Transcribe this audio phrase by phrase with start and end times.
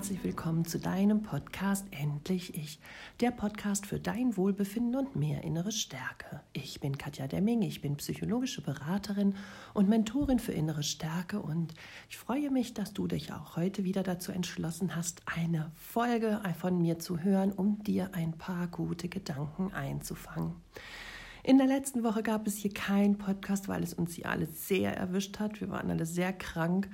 [0.00, 2.80] herzlich willkommen zu deinem Podcast Endlich Ich,
[3.20, 6.40] der Podcast für dein Wohlbefinden und mehr innere Stärke.
[6.54, 9.34] Ich bin Katja Demming, ich bin psychologische Beraterin
[9.74, 11.74] und Mentorin für innere Stärke und
[12.08, 16.78] ich freue mich, dass du dich auch heute wieder dazu entschlossen hast, eine Folge von
[16.78, 20.54] mir zu hören, um dir ein paar gute Gedanken einzufangen.
[21.42, 24.96] In der letzten Woche gab es hier keinen Podcast, weil es uns hier alles sehr
[24.96, 25.60] erwischt hat.
[25.60, 26.88] Wir waren alle sehr krank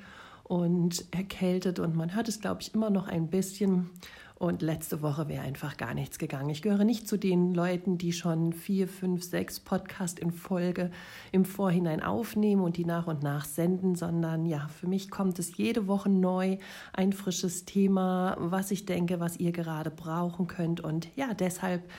[0.49, 3.91] und erkältet und man hört es, glaube ich, immer noch ein bisschen.
[4.39, 6.51] Und letzte Woche wäre einfach gar nichts gegangen.
[6.51, 10.91] Ich gehöre nicht zu den Leuten, die schon vier, fünf, sechs Podcasts in Folge
[11.33, 15.57] im Vorhinein aufnehmen und die nach und nach senden, sondern ja, für mich kommt es
[15.57, 16.59] jede Woche neu,
[16.93, 20.83] ein frisches Thema, was ich denke, was ihr gerade brauchen könnt.
[20.83, 21.91] Und ja, deshalb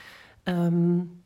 [0.46, 1.24] ähm,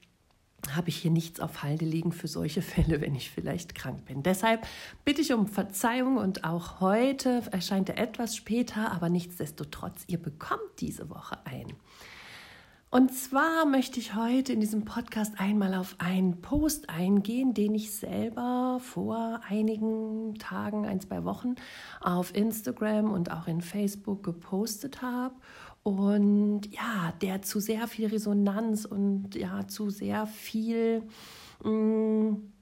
[0.71, 4.23] habe ich hier nichts auf Halde liegen für solche Fälle, wenn ich vielleicht krank bin.
[4.23, 4.67] Deshalb
[5.05, 10.81] bitte ich um Verzeihung und auch heute erscheint er etwas später, aber nichtsdestotrotz, ihr bekommt
[10.81, 11.73] diese Woche ein.
[12.95, 17.91] Und zwar möchte ich heute in diesem Podcast einmal auf einen Post eingehen, den ich
[17.91, 21.55] selber vor einigen Tagen, ein, zwei Wochen
[22.03, 25.35] auf Instagram und auch in Facebook gepostet habe
[25.83, 31.03] und ja, der zu sehr viel Resonanz und ja, zu sehr viel
[31.65, 32.53] mh, mm,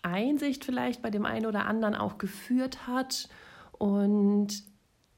[0.00, 3.28] Einsicht vielleicht bei dem einen oder anderen auch geführt hat.
[3.72, 4.64] Und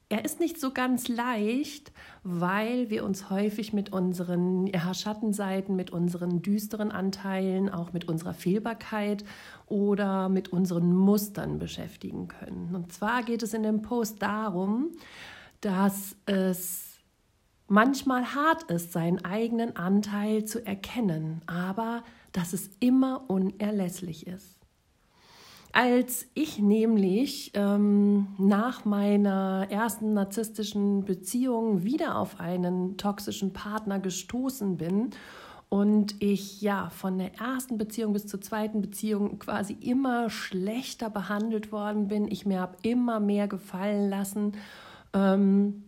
[0.09, 1.91] er ist nicht so ganz leicht,
[2.23, 8.33] weil wir uns häufig mit unseren ja, Schattenseiten, mit unseren düsteren Anteilen, auch mit unserer
[8.33, 9.23] Fehlbarkeit
[9.67, 12.75] oder mit unseren Mustern beschäftigen können.
[12.75, 14.89] Und zwar geht es in dem Post darum,
[15.61, 16.97] dass es
[17.67, 24.58] manchmal hart ist, seinen eigenen Anteil zu erkennen, aber dass es immer unerlässlich ist.
[25.71, 34.77] Als ich nämlich ähm, nach meiner ersten narzisstischen Beziehung wieder auf einen toxischen Partner gestoßen
[34.77, 35.11] bin
[35.69, 41.71] und ich ja von der ersten Beziehung bis zur zweiten Beziehung quasi immer schlechter behandelt
[41.71, 44.53] worden bin, ich mir habe immer mehr gefallen lassen,
[45.13, 45.83] ähm,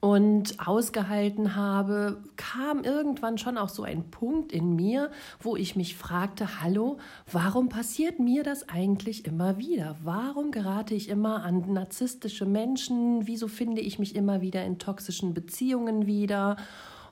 [0.00, 5.10] und ausgehalten habe, kam irgendwann schon auch so ein Punkt in mir,
[5.40, 6.98] wo ich mich fragte, hallo,
[7.30, 9.96] warum passiert mir das eigentlich immer wieder?
[10.04, 13.26] Warum gerate ich immer an narzisstische Menschen?
[13.26, 16.56] Wieso finde ich mich immer wieder in toxischen Beziehungen wieder?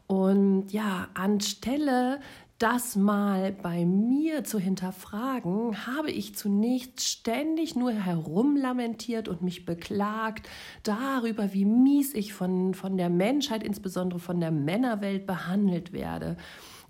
[0.07, 2.21] Und ja, anstelle
[2.59, 10.49] das mal bei mir zu hinterfragen, habe ich zunächst ständig nur herumlamentiert und mich beklagt
[10.83, 16.37] darüber, wie mies ich von, von der Menschheit, insbesondere von der Männerwelt behandelt werde.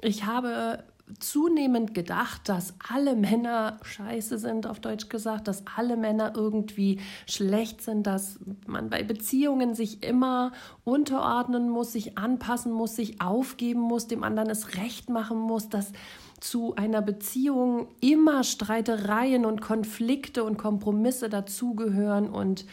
[0.03, 0.85] Ich habe
[1.21, 7.81] zunehmend gedacht, dass alle Männer scheiße sind, auf Deutsch gesagt, dass alle Männer irgendwie schlecht
[7.81, 10.53] sind, dass man bei Beziehungen sich immer
[10.85, 15.93] unterordnen muss, sich anpassen muss, sich aufgeben muss, dem anderen es recht machen muss, dass
[16.41, 22.29] zu einer Beziehung immer Streitereien und Konflikte und Kompromisse dazugehören.
[22.29, 22.67] Und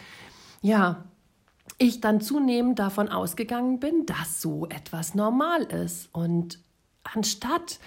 [0.61, 1.05] ja,
[1.77, 6.09] ich dann zunehmend davon ausgegangen bin, dass so etwas normal ist.
[6.13, 6.59] Und
[7.03, 7.79] Anstatt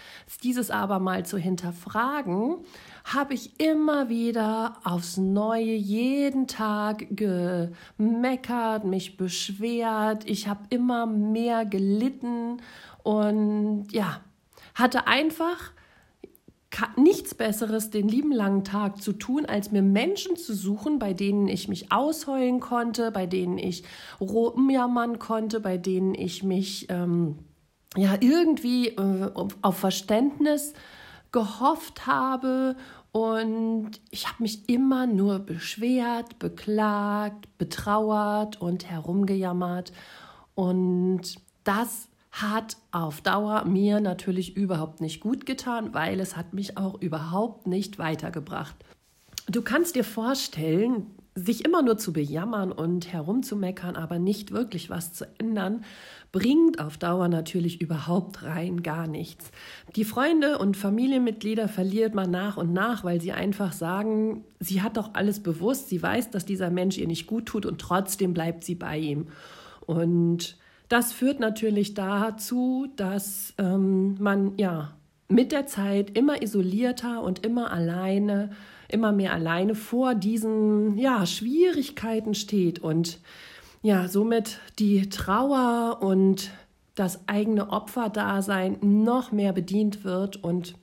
[0.43, 2.59] dieses aber mal zu hinterfragen,
[3.04, 10.28] habe ich immer wieder aufs Neue jeden Tag gemeckert, mich beschwert.
[10.28, 12.59] Ich habe immer mehr gelitten
[13.03, 14.21] und ja,
[14.75, 15.72] hatte einfach
[16.97, 21.49] nichts Besseres den lieben langen Tag zu tun, als mir Menschen zu suchen, bei denen
[21.49, 23.84] ich mich ausheulen konnte, bei denen ich
[24.21, 27.38] rumjammern konnte, bei denen ich mich ähm,
[27.97, 30.75] ja irgendwie äh, auf Verständnis
[31.33, 32.77] gehofft habe
[33.12, 39.93] und ich habe mich immer nur beschwert, beklagt, betrauert und herumgejammert
[40.55, 46.76] und das hat auf Dauer mir natürlich überhaupt nicht gut getan, weil es hat mich
[46.76, 48.76] auch überhaupt nicht weitergebracht.
[49.49, 55.12] Du kannst dir vorstellen, sich immer nur zu bejammern und herumzumeckern, aber nicht wirklich was
[55.12, 55.85] zu ändern,
[56.33, 59.50] bringt auf Dauer natürlich überhaupt rein gar nichts.
[59.97, 64.97] Die Freunde und Familienmitglieder verliert man nach und nach, weil sie einfach sagen, sie hat
[64.97, 68.65] doch alles bewusst, sie weiß, dass dieser Mensch ihr nicht gut tut und trotzdem bleibt
[68.65, 69.27] sie bei ihm.
[69.85, 70.56] Und
[70.89, 74.97] das führt natürlich dazu, dass ähm, man ja
[75.29, 78.50] mit der Zeit immer isolierter und immer alleine
[78.88, 83.21] immer mehr alleine vor diesen ja, Schwierigkeiten steht und
[83.83, 86.50] ja, somit die Trauer und
[86.94, 90.75] das eigene Opferdasein noch mehr bedient wird und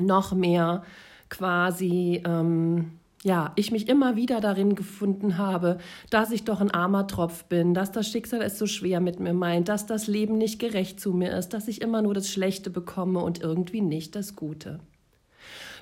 [0.00, 0.82] noch mehr
[1.28, 2.92] quasi ähm,
[3.24, 5.78] ja, ich mich immer wieder darin gefunden habe,
[6.10, 9.32] dass ich doch ein armer Tropf bin, dass das Schicksal es so schwer mit mir
[9.32, 12.70] meint, dass das Leben nicht gerecht zu mir ist, dass ich immer nur das Schlechte
[12.70, 14.80] bekomme und irgendwie nicht das Gute.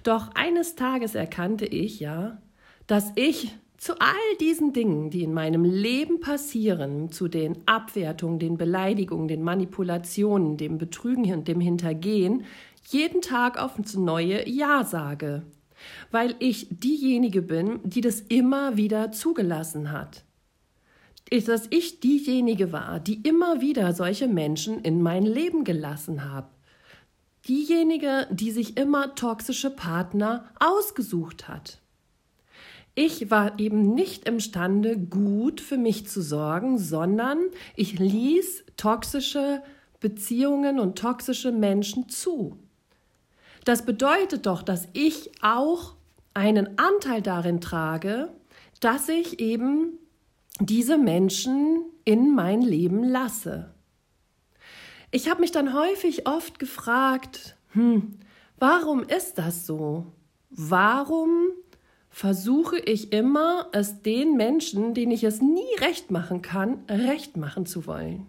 [0.02, 2.40] Doch eines Tages erkannte ich ja,
[2.86, 8.58] dass ich zu all diesen Dingen, die in meinem Leben passieren, zu den Abwertungen, den
[8.58, 12.44] Beleidigungen, den Manipulationen, dem Betrügen und dem Hintergehen,
[12.88, 15.42] jeden Tag aufs neue Ja sage
[16.10, 20.24] weil ich diejenige bin, die das immer wieder zugelassen hat.
[21.30, 26.48] Dass ich diejenige war, die immer wieder solche Menschen in mein Leben gelassen habe.
[27.50, 31.80] Diejenige, die sich immer toxische Partner ausgesucht hat.
[32.94, 37.38] Ich war eben nicht imstande, gut für mich zu sorgen, sondern
[37.74, 39.64] ich ließ toxische
[39.98, 42.56] Beziehungen und toxische Menschen zu.
[43.64, 45.94] Das bedeutet doch, dass ich auch
[46.34, 48.28] einen Anteil darin trage,
[48.78, 49.98] dass ich eben
[50.60, 53.74] diese Menschen in mein Leben lasse.
[55.10, 58.18] Ich habe mich dann häufig oft gefragt, hm,
[58.58, 60.06] warum ist das so?
[60.50, 61.48] Warum
[62.10, 67.66] versuche ich immer, es den Menschen, denen ich es nie recht machen kann, recht machen
[67.66, 68.26] zu wollen?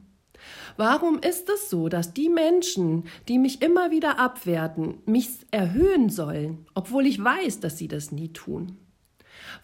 [0.77, 6.65] Warum ist es so, dass die Menschen, die mich immer wieder abwerten, mich erhöhen sollen,
[6.73, 8.77] obwohl ich weiß, dass sie das nie tun?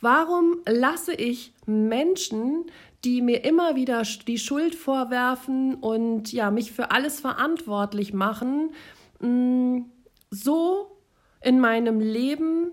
[0.02, 2.66] Warum lasse ich Menschen,
[3.04, 8.72] die mir immer wieder die Schuld vorwerfen und ja, mich für alles verantwortlich machen,
[9.20, 9.82] mm,
[10.30, 10.98] so
[11.42, 12.72] in meinem Leben,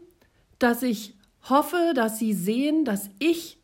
[0.58, 1.14] dass ich
[1.48, 3.58] hoffe, dass sie sehen, dass ich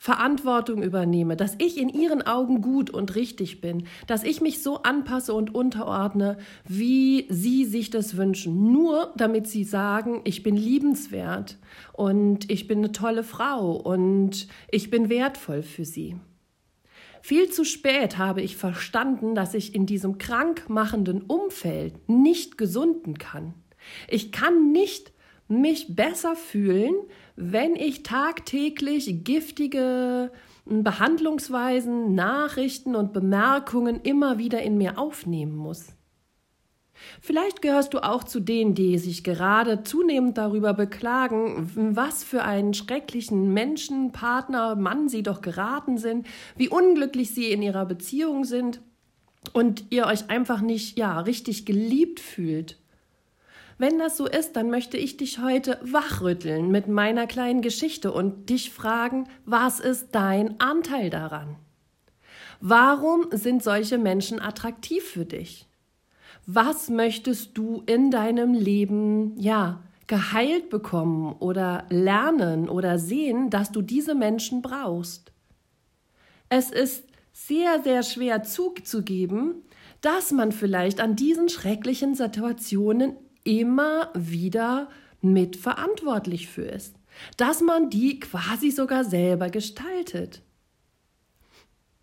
[0.00, 4.82] Verantwortung übernehme, dass ich in ihren Augen gut und richtig bin, dass ich mich so
[4.84, 11.58] anpasse und unterordne, wie sie sich das wünschen, nur damit sie sagen, ich bin liebenswert
[11.92, 16.16] und ich bin eine tolle Frau und ich bin wertvoll für sie.
[17.20, 23.52] Viel zu spät habe ich verstanden, dass ich in diesem krankmachenden Umfeld nicht gesunden kann.
[24.06, 25.12] Ich kann nicht
[25.48, 26.94] mich besser fühlen,
[27.36, 30.30] wenn ich tagtäglich giftige
[30.66, 35.86] hm, Behandlungsweisen, Nachrichten und Bemerkungen immer wieder in mir aufnehmen muss.
[37.20, 42.74] Vielleicht gehörst du auch zu denen, die sich gerade zunehmend darüber beklagen, was für einen
[42.74, 48.80] schrecklichen Menschen, Partner, Mann sie doch geraten sind, wie unglücklich sie in ihrer Beziehung sind
[49.52, 52.77] und ihr euch einfach nicht ja richtig geliebt fühlt.
[53.78, 58.50] Wenn das so ist, dann möchte ich dich heute wachrütteln mit meiner kleinen Geschichte und
[58.50, 61.56] dich fragen, was ist dein Anteil daran?
[62.60, 65.68] Warum sind solche Menschen attraktiv für dich?
[66.44, 73.80] Was möchtest du in deinem Leben, ja, geheilt bekommen oder lernen oder sehen, dass du
[73.80, 75.30] diese Menschen brauchst?
[76.48, 79.62] Es ist sehr, sehr schwer zuzugeben,
[80.00, 83.14] dass man vielleicht an diesen schrecklichen Situationen
[83.48, 84.90] immer wieder
[85.22, 86.94] mitverantwortlich für ist.
[87.38, 90.42] Dass man die quasi sogar selber gestaltet.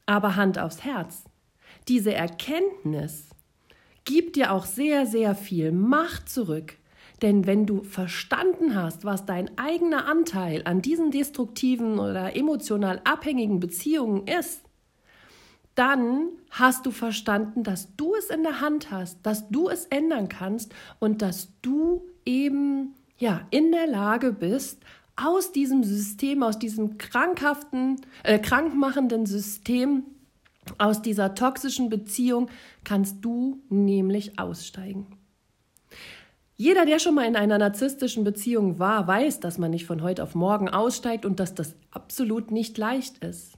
[0.08, 1.24] Aber Hand aufs Herz.
[1.88, 3.30] Diese Erkenntnis
[4.06, 6.78] gibt dir auch sehr, sehr viel Macht zurück.
[7.22, 13.60] Denn wenn du verstanden hast, was dein eigener Anteil an diesen destruktiven oder emotional abhängigen
[13.60, 14.65] Beziehungen ist,
[15.76, 20.30] dann hast du verstanden, dass du es in der Hand hast, dass du es ändern
[20.30, 24.82] kannst und dass du eben ja in der Lage bist,
[25.18, 30.04] aus diesem System, aus diesem krankhaften, äh, krankmachenden System,
[30.78, 32.50] aus dieser toxischen Beziehung,
[32.84, 35.08] kannst du nämlich aussteigen.
[36.58, 40.24] Jeder, der schon mal in einer narzisstischen Beziehung war, weiß, dass man nicht von heute
[40.24, 43.58] auf morgen aussteigt und dass das absolut nicht leicht ist.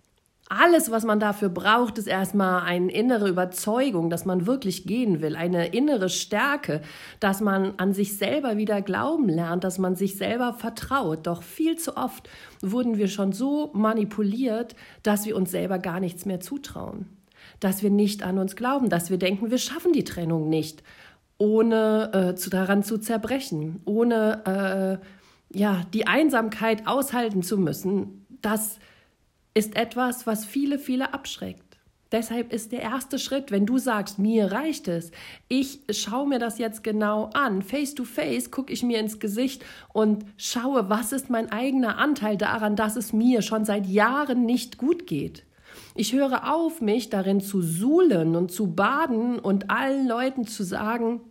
[0.49, 5.35] Alles, was man dafür braucht, ist erstmal eine innere Überzeugung, dass man wirklich gehen will,
[5.35, 6.81] eine innere Stärke,
[7.19, 11.27] dass man an sich selber wieder glauben lernt, dass man sich selber vertraut.
[11.27, 12.29] Doch viel zu oft
[12.61, 17.07] wurden wir schon so manipuliert, dass wir uns selber gar nichts mehr zutrauen,
[17.59, 20.81] dass wir nicht an uns glauben, dass wir denken, wir schaffen die Trennung nicht,
[21.37, 25.01] ohne äh, zu, daran zu zerbrechen, ohne
[25.51, 28.79] äh, ja die Einsamkeit aushalten zu müssen, dass
[29.57, 31.79] ist etwas, was viele, viele abschreckt.
[32.11, 35.09] Deshalb ist der erste Schritt, wenn du sagst, mir reicht es,
[35.47, 39.65] ich schaue mir das jetzt genau an, face to face gucke ich mir ins Gesicht
[39.91, 44.77] und schaue, was ist mein eigener Anteil daran, dass es mir schon seit Jahren nicht
[44.77, 45.43] gut geht.
[45.95, 51.21] Ich höre auf, mich darin zu suhlen und zu baden und allen Leuten zu sagen,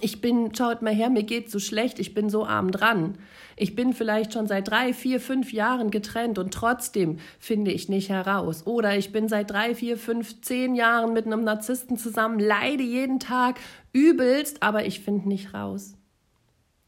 [0.00, 3.16] ich bin, schaut mal her, mir geht so schlecht, ich bin so arm dran.
[3.56, 8.08] Ich bin vielleicht schon seit drei, vier, fünf Jahren getrennt und trotzdem finde ich nicht
[8.08, 8.66] heraus.
[8.66, 13.20] Oder ich bin seit drei, vier, fünf, zehn Jahren mit einem Narzissten zusammen, leide jeden
[13.20, 13.60] Tag
[13.92, 15.94] übelst, aber ich finde nicht raus.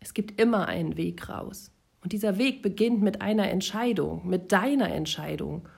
[0.00, 1.70] Es gibt immer einen Weg raus.
[2.02, 5.68] Und dieser Weg beginnt mit einer Entscheidung, mit deiner Entscheidung.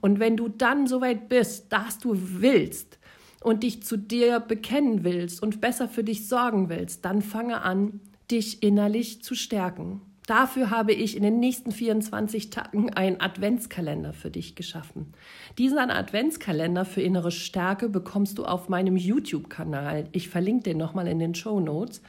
[0.00, 2.98] Und wenn du dann so weit bist, dass du willst,
[3.46, 8.00] und dich zu dir bekennen willst und besser für dich sorgen willst, dann fange an,
[8.28, 10.00] dich innerlich zu stärken.
[10.26, 15.12] Dafür habe ich in den nächsten 24 Tagen einen Adventskalender für dich geschaffen.
[15.58, 20.08] Diesen Adventskalender für innere Stärke bekommst du auf meinem YouTube-Kanal.
[20.10, 22.02] Ich verlinke den nochmal in den Show Notes.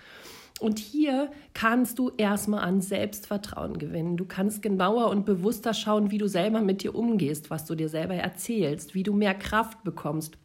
[0.59, 4.17] Und hier kannst du erstmal an Selbstvertrauen gewinnen.
[4.17, 7.89] Du kannst genauer und bewusster schauen, wie du selber mit dir umgehst, was du dir
[7.89, 10.39] selber erzählst, wie du mehr Kraft bekommst,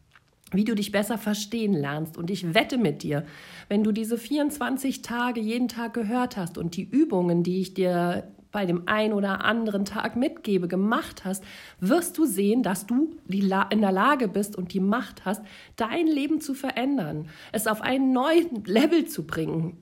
[0.53, 2.17] wie du dich besser verstehen lernst.
[2.17, 3.25] Und ich wette mit dir,
[3.69, 8.31] wenn du diese 24 Tage jeden Tag gehört hast und die Übungen, die ich dir
[8.51, 11.43] bei dem einen oder anderen Tag mitgebe, gemacht hast,
[11.79, 15.41] wirst du sehen, dass du in der Lage bist und die Macht hast,
[15.75, 19.77] dein Leben zu verändern, es auf einen neuen Level zu bringen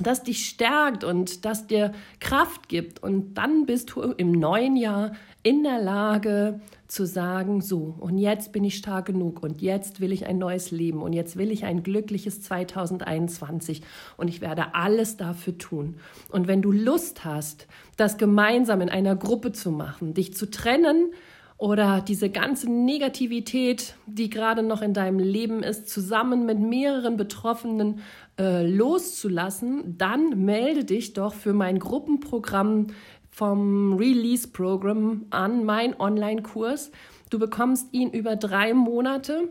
[0.00, 3.02] das dich stärkt und das dir Kraft gibt.
[3.02, 5.12] Und dann bist du im neuen Jahr
[5.42, 10.12] in der Lage zu sagen, so, und jetzt bin ich stark genug und jetzt will
[10.12, 13.82] ich ein neues Leben und jetzt will ich ein glückliches 2021
[14.16, 15.96] und ich werde alles dafür tun.
[16.30, 21.10] Und wenn du Lust hast, das gemeinsam in einer Gruppe zu machen, dich zu trennen,
[21.58, 28.00] oder diese ganze Negativität, die gerade noch in deinem Leben ist, zusammen mit mehreren Betroffenen
[28.38, 32.88] äh, loszulassen, dann melde dich doch für mein Gruppenprogramm
[33.30, 36.90] vom Release Program an, mein Online-Kurs.
[37.30, 39.48] Du bekommst ihn über drei Monate.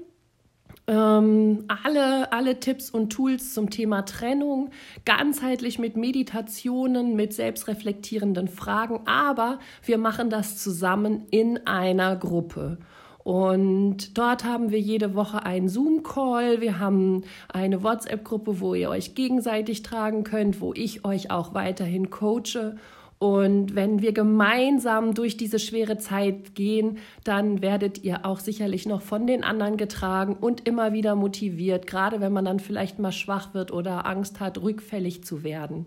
[0.87, 4.69] Ähm, alle, alle Tipps und Tools zum Thema Trennung,
[5.03, 12.77] ganzheitlich mit Meditationen, mit selbstreflektierenden Fragen, aber wir machen das zusammen in einer Gruppe.
[13.23, 16.61] Und dort haben wir jede Woche einen Zoom-Call.
[16.61, 22.11] Wir haben eine WhatsApp-Gruppe, wo ihr euch gegenseitig tragen könnt, wo ich euch auch weiterhin
[22.11, 22.75] coache.
[23.17, 29.01] Und wenn wir gemeinsam durch diese schwere Zeit gehen, dann werdet ihr auch sicherlich noch
[29.01, 33.53] von den anderen getragen und immer wieder motiviert, gerade wenn man dann vielleicht mal schwach
[33.53, 35.85] wird oder Angst hat, rückfällig zu werden.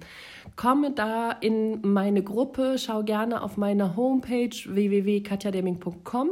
[0.56, 6.30] Komme da in meine Gruppe, schau gerne auf meiner Homepage www.katjademing.com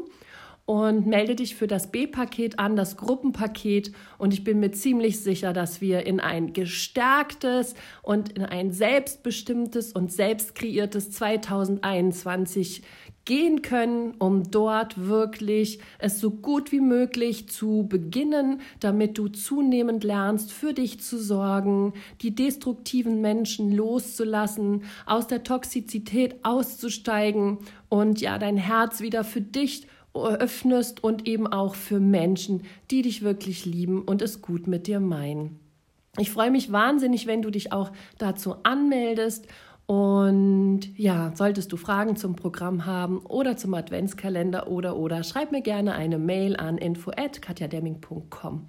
[0.67, 3.93] und melde dich für das B-Paket an, das Gruppenpaket.
[4.19, 9.93] Und ich bin mir ziemlich sicher, dass wir in ein gestärktes und in ein selbstbestimmtes
[9.93, 12.83] und selbst kreiertes 2021
[13.25, 20.05] gehen können, um dort wirklich es so gut wie möglich zu beginnen, damit du zunehmend
[20.05, 21.93] lernst, für dich zu sorgen,
[22.23, 27.59] die destruktiven Menschen loszulassen, aus der Toxizität auszusteigen
[27.89, 29.87] und ja, dein Herz wieder für dich
[30.25, 35.01] öffnest und eben auch für Menschen, die dich wirklich lieben und es gut mit dir
[35.01, 35.61] meinen.
[36.19, 39.47] Ich freue mich wahnsinnig, wenn du dich auch dazu anmeldest.
[39.87, 45.63] Und ja, solltest du Fragen zum Programm haben oder zum Adventskalender oder oder, schreib mir
[45.63, 48.67] gerne eine Mail an info@katjademming.com.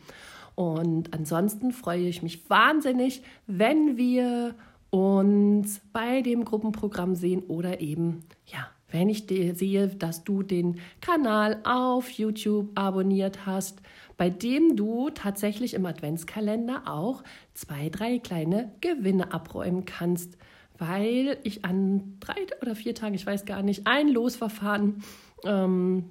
[0.53, 4.53] Und ansonsten freue ich mich wahnsinnig, wenn wir
[4.89, 11.59] uns bei dem Gruppenprogramm sehen oder eben ja wenn ich sehe, dass du den Kanal
[11.63, 13.81] auf YouTube abonniert hast,
[14.15, 20.37] bei dem du tatsächlich im Adventskalender auch zwei, drei kleine Gewinne abräumen kannst,
[20.77, 25.03] weil ich an drei oder vier Tagen, ich weiß gar nicht, ein Losverfahren
[25.43, 26.05] ähm,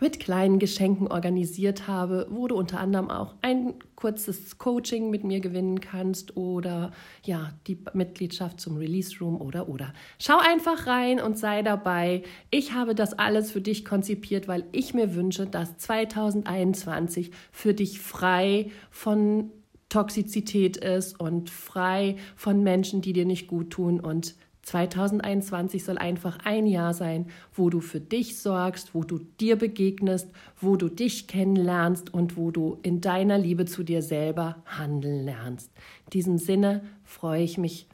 [0.00, 5.40] mit kleinen Geschenken organisiert habe, wo du unter anderem auch ein kurzes Coaching mit mir
[5.40, 6.90] gewinnen kannst oder
[7.24, 9.92] ja, die Mitgliedschaft zum Release Room oder oder.
[10.18, 12.22] Schau einfach rein und sei dabei.
[12.50, 18.00] Ich habe das alles für dich konzipiert, weil ich mir wünsche, dass 2021 für dich
[18.00, 19.50] frei von
[19.88, 26.38] Toxizität ist und frei von Menschen, die dir nicht gut tun und 2021 soll einfach
[26.44, 30.30] ein Jahr sein, wo du für dich sorgst, wo du dir begegnest,
[30.60, 35.70] wo du dich kennenlernst und wo du in deiner Liebe zu dir selber handeln lernst.
[36.06, 37.88] In diesem Sinne freue ich mich,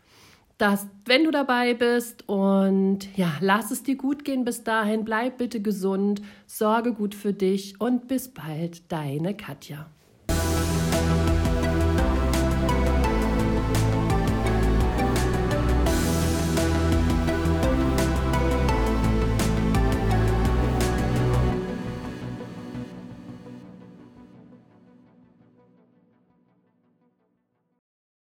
[0.58, 5.38] dass wenn du dabei bist und ja, lass es dir gut gehen bis dahin, bleib
[5.38, 9.90] bitte gesund, sorge gut für dich und bis bald, deine Katja.